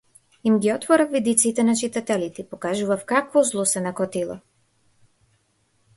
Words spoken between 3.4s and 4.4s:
зло се накотило.